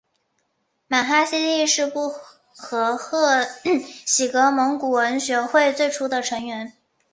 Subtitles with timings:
[0.87, 3.45] 玛哈希力是布和贺
[4.03, 6.73] 喜格蒙古文学会最初的成员。